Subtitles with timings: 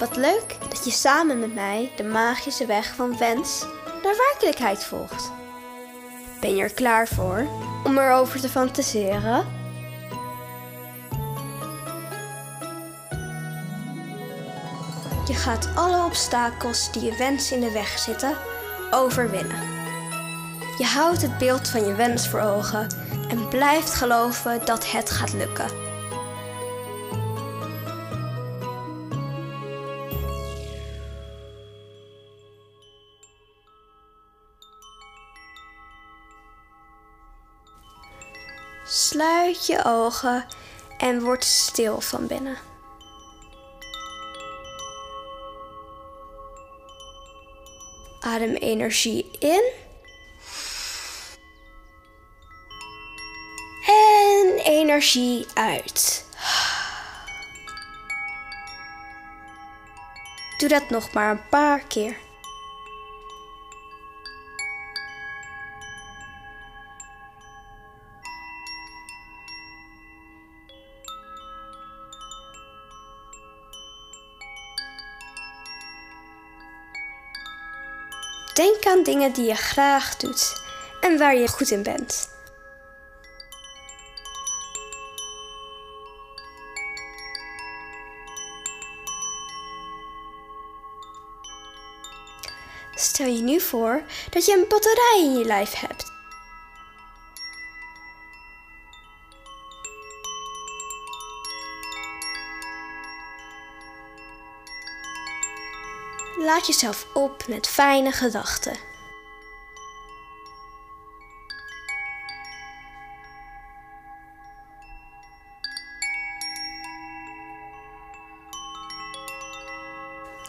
[0.00, 3.66] Wat leuk dat je samen met mij de magische weg van wens
[4.02, 5.32] naar werkelijkheid volgt.
[6.40, 7.46] Ben je er klaar voor
[7.84, 9.46] om erover te fantaseren?
[15.26, 18.36] Je gaat alle obstakels die je wens in de weg zitten
[18.90, 19.62] overwinnen.
[20.78, 22.86] Je houdt het beeld van je wens voor ogen
[23.28, 25.89] en blijft geloven dat het gaat lukken.
[38.92, 40.46] Sluit je ogen
[40.98, 42.56] en word stil van binnen.
[48.20, 49.72] Adem energie in.
[53.86, 56.24] En energie uit.
[60.58, 62.16] Doe dat nog maar een paar keer.
[78.60, 80.62] Denk aan dingen die je graag doet
[81.00, 82.28] en waar je goed in bent.
[92.94, 96.09] Stel je nu voor dat je een batterij in je lijf hebt.
[106.42, 108.76] Laat jezelf op met fijne gedachten.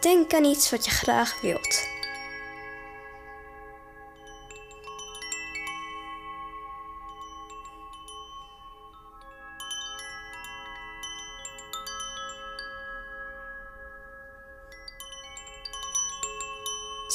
[0.00, 1.97] Denk aan iets wat je graag wilt.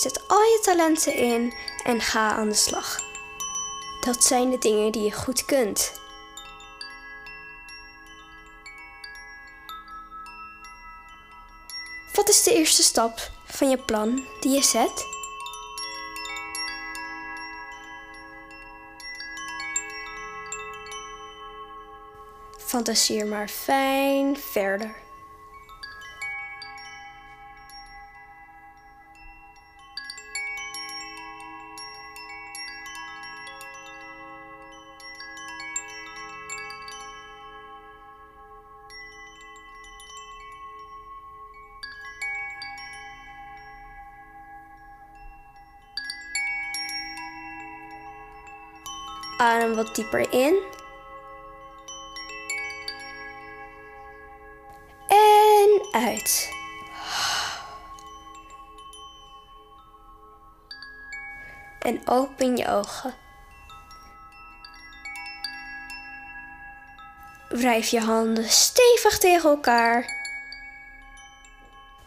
[0.03, 1.53] Zet al je talenten in
[1.83, 2.99] en ga aan de slag.
[4.01, 5.93] Dat zijn de dingen die je goed kunt.
[12.13, 15.05] Wat is de eerste stap van je plan die je zet?
[22.57, 25.02] Fantaseer maar fijn verder.
[49.43, 50.61] Adem wat dieper in.
[55.07, 56.51] En uit.
[61.79, 63.13] En open je ogen.
[67.49, 70.05] Wrijf je handen stevig tegen elkaar.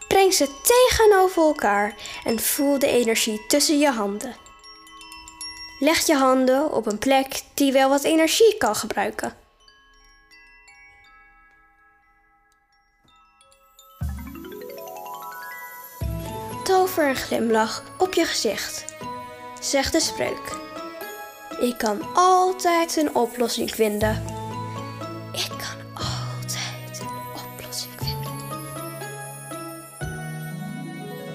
[0.07, 4.46] Breng ze tegenover elkaar en voel de energie tussen je handen.
[5.79, 9.33] Leg je handen op een plek die wel wat energie kan gebruiken.
[16.63, 18.85] Tover een glimlach op je gezicht.
[19.59, 20.55] Zeg de spreuk.
[21.59, 24.23] Ik kan altijd een oplossing vinden.
[25.31, 28.35] Ik kan altijd een oplossing vinden.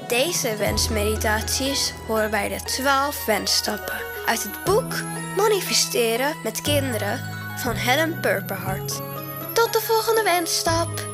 [0.08, 4.94] Deze wensmeditaties horen bij de 12 wensstappen uit het boek
[5.36, 7.20] Manifesteren met kinderen
[7.56, 9.00] van Helen Purperhart.
[9.54, 11.11] Tot de volgende wensstap!